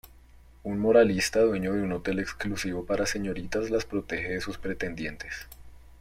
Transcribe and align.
Un 0.63 0.79
moralista 0.79 1.41
dueño 1.41 1.73
de 1.73 1.83
un 1.83 1.91
hotel 1.91 2.17
exclusivo 2.17 2.87
para 2.87 3.05
señoritas 3.05 3.69
las 3.69 3.85
protege 3.85 4.29
de 4.29 4.41
sus 4.41 4.57
pretendientes. 4.57 5.45